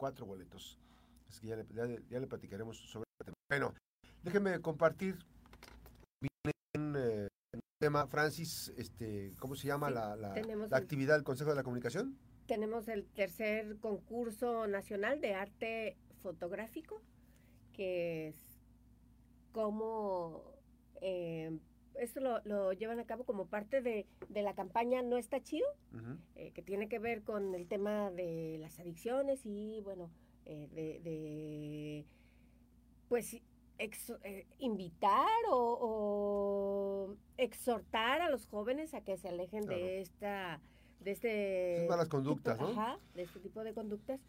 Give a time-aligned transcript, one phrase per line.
[0.00, 0.78] cuatro boletos.
[1.28, 3.36] Así que ya le, ya, le platicaremos sobre el tema.
[3.50, 3.74] Bueno,
[4.24, 5.18] déjenme compartir
[6.22, 7.28] bien, eh,
[7.78, 12.16] tema, Francis, este, ¿cómo se llama la, la, la actividad del Consejo de la Comunicación?
[12.46, 17.02] Tenemos el tercer concurso nacional de arte fotográfico,
[17.74, 18.36] que es
[19.52, 20.42] como
[21.02, 21.58] eh,
[22.00, 25.66] esto lo, llevan a cabo como parte de, la campaña No está chido,
[26.34, 30.10] eh, que tiene que ver con el tema de las adicciones y, bueno,
[30.46, 32.06] eh, de,
[33.08, 33.40] pues,
[33.78, 40.60] eh, invitar o, exhortar a los jóvenes a que se alejen de esta...
[41.00, 42.98] De este malas conductas, ¿no?
[43.14, 44.20] de este tipo de conductas.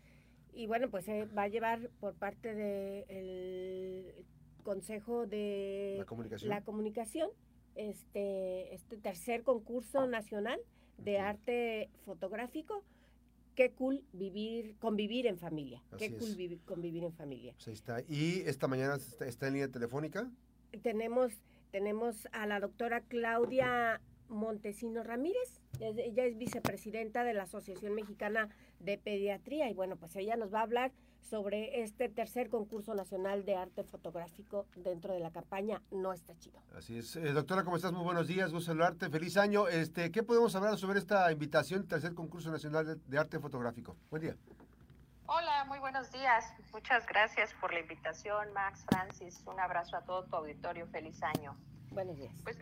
[0.53, 4.25] Y bueno, pues va a llevar por parte del
[4.63, 5.97] Consejo de
[6.43, 7.29] la Comunicación
[7.75, 10.59] este, este tercer concurso nacional
[10.97, 12.83] de arte fotográfico.
[13.55, 15.83] Qué cool vivir, convivir en familia.
[15.97, 17.53] Qué cool vivir, convivir en familia.
[17.53, 18.01] Pues está.
[18.07, 20.31] ¿Y esta mañana está, en línea telefónica?
[20.81, 21.33] Tenemos,
[21.71, 25.61] tenemos a la doctora Claudia Montesino Ramírez.
[25.79, 30.59] Ella es vicepresidenta de la Asociación Mexicana de Pediatría y bueno, pues ella nos va
[30.59, 30.91] a hablar
[31.21, 36.59] sobre este tercer concurso nacional de arte fotográfico dentro de la campaña No está chido.
[36.75, 37.15] Así es.
[37.15, 37.91] Eh, doctora, ¿cómo estás?
[37.91, 39.09] Muy buenos días, gusto saludarte.
[39.09, 39.67] Feliz año.
[39.67, 43.95] Este, ¿Qué podemos hablar sobre esta invitación, tercer concurso nacional de, arte fotográfico?
[44.09, 44.35] Buen día.
[45.27, 46.45] Hola, muy buenos días.
[46.73, 49.41] Muchas gracias por la invitación, Max, Francis.
[49.45, 50.87] Un abrazo a todo tu auditorio.
[50.87, 51.55] Feliz año.
[51.91, 52.33] Buenos días.
[52.43, 52.57] Pues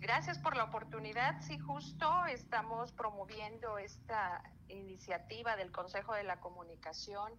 [0.00, 1.40] gracias por la oportunidad.
[1.40, 7.32] Sí, justo estamos promoviendo esta iniciativa del Consejo de la Comunicación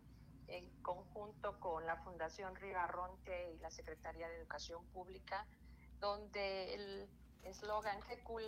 [0.48, 5.46] en conjunto con la Fundación Rigarronte y la Secretaría de Educación Pública,
[6.00, 7.10] donde el
[7.44, 8.44] eslogan Qué cool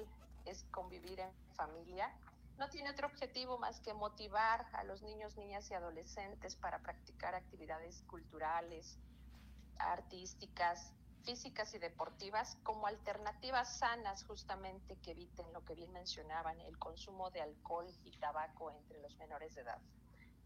[0.46, 2.14] es convivir en familia,
[2.58, 7.36] no tiene otro objetivo más que motivar a los niños, niñas y adolescentes para practicar
[7.36, 8.98] actividades culturales,
[9.78, 16.78] artísticas, físicas y deportivas como alternativas sanas justamente que eviten lo que bien mencionaban, el
[16.78, 19.80] consumo de alcohol y tabaco entre los menores de edad.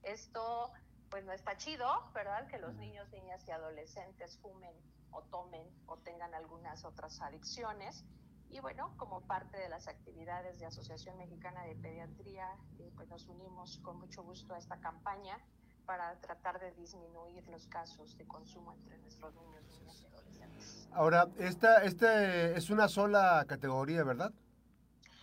[0.02, 0.72] Esto
[1.10, 2.48] pues no está chido, ¿verdad?
[2.48, 4.76] Que los niños, niñas y adolescentes fumen
[5.12, 8.06] o tomen o tengan algunas otras adicciones.
[8.50, 12.48] Y bueno, como parte de las actividades de Asociación Mexicana de Pediatría,
[12.80, 15.38] eh, pues nos unimos con mucho gusto a esta campaña
[15.86, 20.90] para tratar de disminuir los casos de consumo entre nuestros niños, niñas y adolescentes.
[20.94, 24.32] Ahora, esta, esta es una sola categoría, ¿verdad?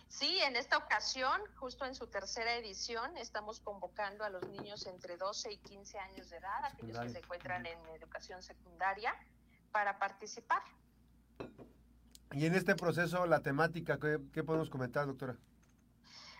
[0.09, 5.17] Sí, en esta ocasión, justo en su tercera edición, estamos convocando a los niños entre
[5.17, 9.13] 12 y 15 años de edad, aquellos que se encuentran en educación secundaria,
[9.71, 10.63] para participar.
[12.31, 15.35] Y en este proceso, la temática, ¿qué, podemos comentar, doctora?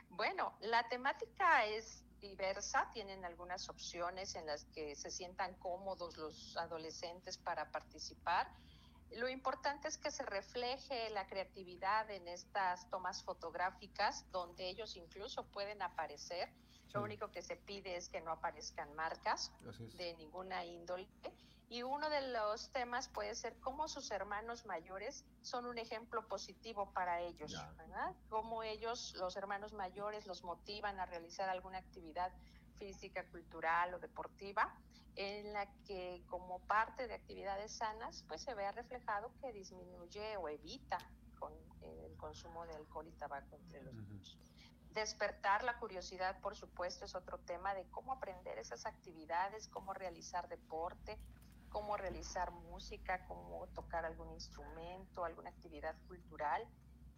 [0.10, 6.58] Bueno, la temática es diversa, tienen algunas opciones en las que se sientan cómodos los
[6.58, 8.50] adolescentes para participar
[9.12, 15.46] lo importante es que se refleje la creatividad en estas tomas fotográficas, donde ellos incluso
[15.48, 16.50] pueden aparecer.
[16.94, 19.52] Lo único que se pide es que no aparezcan marcas
[19.96, 21.08] de ninguna índole.
[21.70, 26.94] Y uno de los temas puede ser cómo sus hermanos mayores son un ejemplo positivo
[26.94, 28.16] para ellos, ¿verdad?
[28.30, 32.32] Cómo ellos, los hermanos mayores, los motivan a realizar alguna actividad
[32.78, 34.74] física, cultural o deportiva
[35.18, 40.48] en la que como parte de actividades sanas, pues se vea reflejado que disminuye o
[40.48, 41.00] evita
[41.40, 44.38] con el consumo de alcohol y tabaco entre los niños.
[44.92, 50.48] Despertar la curiosidad, por supuesto, es otro tema de cómo aprender esas actividades, cómo realizar
[50.50, 51.20] deporte,
[51.70, 56.68] cómo realizar música, cómo tocar algún instrumento, alguna actividad cultural.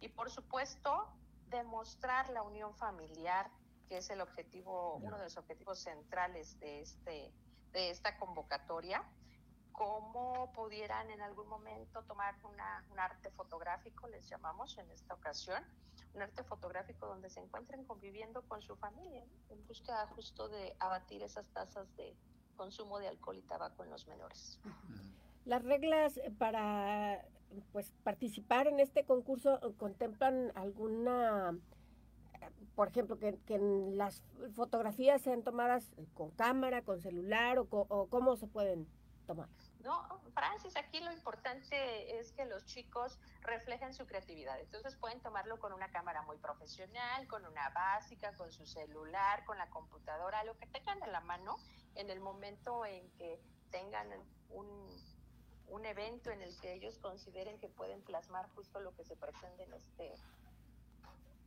[0.00, 1.06] Y por supuesto,
[1.48, 3.50] demostrar la unión familiar,
[3.86, 7.34] que es el objetivo, uno de los objetivos centrales de este
[7.72, 9.02] de esta convocatoria,
[9.72, 15.62] cómo pudieran en algún momento tomar una, un arte fotográfico, les llamamos en esta ocasión,
[16.14, 21.22] un arte fotográfico donde se encuentren conviviendo con su familia, en busca justo de abatir
[21.22, 22.14] esas tasas de
[22.56, 24.60] consumo de alcohol y tabaco en los menores.
[25.46, 27.24] Las reglas para
[27.72, 31.58] pues participar en este concurso contemplan alguna
[32.74, 33.38] por ejemplo, que,
[33.92, 34.22] las
[34.54, 38.88] fotografías sean tomadas con cámara, con celular o, cómo se pueden
[39.26, 39.48] tomar?
[39.80, 44.60] No, Francis, aquí lo importante es que los chicos reflejen su creatividad.
[44.60, 49.58] Entonces pueden tomarlo con una cámara muy profesional, con una básica, con su celular, con
[49.58, 51.56] la computadora, lo que tengan a la mano
[51.94, 53.40] en el momento en que
[53.70, 54.08] tengan
[54.50, 54.66] un,
[55.70, 59.64] un evento en el que ellos consideren que pueden plasmar justo lo que se pretende
[59.64, 60.14] en este,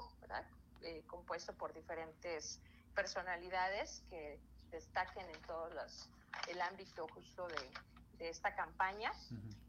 [0.83, 2.61] eh, compuesto por diferentes
[2.97, 4.41] personalidades que
[4.73, 6.11] destaquen en todo los,
[6.49, 9.13] el ámbito justo de, esta campaña.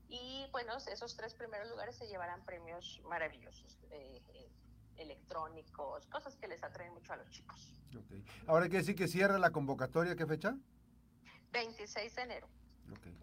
[0.09, 3.79] Y bueno, esos tres primeros lugares se llevarán premios maravillosos,
[4.97, 7.81] electrónicos, cosas que les atraen mucho a los chicos.
[8.45, 10.55] Ahora hay que decir que cierra la convocatoria, ¿qué fecha?
[11.51, 12.47] 26 de enero.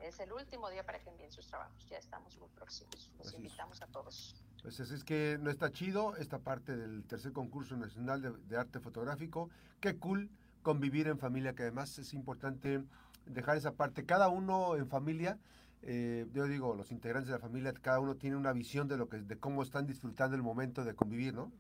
[0.01, 1.89] Es el último día para que envíen sus trabajos.
[1.89, 3.11] Ya estamos muy próximos.
[3.19, 4.35] Los invitamos a todos.
[4.63, 9.51] Pues es, que no está chido esta parte del tercer concurso nacional de, arte fotográfico.
[9.81, 10.31] Qué cool
[10.63, 12.83] convivir en familia, que además es importante
[13.27, 14.05] dejar esa parte.
[14.05, 15.39] Cada uno en familia,
[15.83, 19.09] eh, yo digo, los integrantes de la familia, cada uno tiene una visión de lo
[19.09, 21.53] que, de cómo están disfrutando el momento de convivir, ¿no?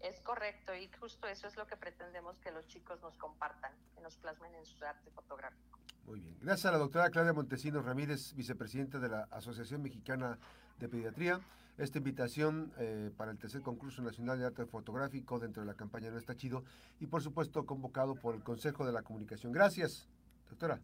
[0.00, 4.00] Es correcto y justo eso es lo que pretendemos que los chicos nos compartan, que
[4.00, 5.80] nos plasmen en su arte fotográfico.
[6.06, 6.36] Muy bien.
[6.40, 10.38] Gracias a la doctora Claudia Montesinos Ramírez, vicepresidenta de la Asociación Mexicana
[10.78, 11.40] de Pediatría.
[11.78, 16.10] Esta invitación eh, para el tercer concurso nacional de arte fotográfico dentro de la campaña
[16.10, 16.64] No está chido
[17.00, 19.52] y por supuesto convocado por el Consejo de la Comunicación.
[19.52, 20.08] Gracias,
[20.48, 20.80] doctora.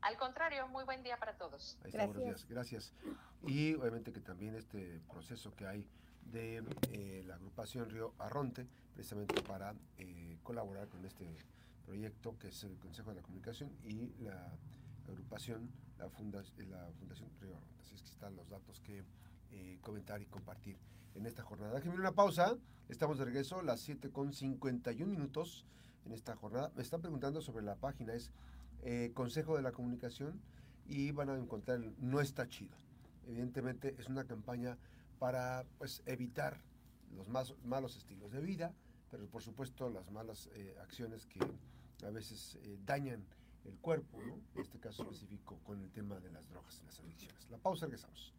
[0.00, 1.76] Al contrario, muy buen día para todos.
[1.82, 2.46] Ahí está, buenos días.
[2.48, 2.94] Gracias.
[3.46, 5.86] Y obviamente que también este proceso que hay
[6.22, 11.36] de eh, la agrupación Río Arronte, precisamente para eh, colaborar con este
[11.88, 14.52] proyecto que es el Consejo de la Comunicación y la
[15.08, 19.02] agrupación, la, funda, la Fundación Río Así es que están los datos que
[19.52, 20.76] eh, comentar y compartir
[21.14, 21.72] en esta jornada.
[21.72, 22.58] Déjenme una pausa,
[22.90, 25.64] estamos de regreso las 7 con 51 minutos
[26.04, 26.70] en esta jornada.
[26.76, 28.30] Me están preguntando sobre la página, es
[28.82, 30.42] eh, Consejo de la Comunicación
[30.86, 32.76] y van a encontrar No está chido.
[33.26, 34.76] Evidentemente es una campaña
[35.18, 36.60] para pues, evitar
[37.16, 38.74] los más, malos estilos de vida,
[39.10, 41.40] pero por supuesto las malas eh, acciones que
[42.04, 43.24] a veces eh, dañan
[43.64, 44.40] el cuerpo, ¿no?
[44.54, 47.50] en este caso específico con el tema de las drogas y las adicciones.
[47.50, 48.32] La pausa, regresamos.